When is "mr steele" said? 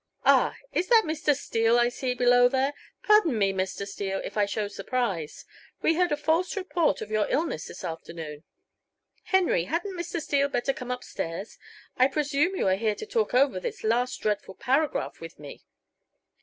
1.05-1.77, 3.53-4.19, 9.95-10.47